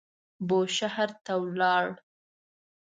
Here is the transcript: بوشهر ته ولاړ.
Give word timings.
بوشهر 0.47 1.09
ته 1.23 1.33
ولاړ. 1.43 1.85